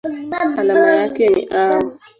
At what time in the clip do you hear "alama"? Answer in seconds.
0.57-0.89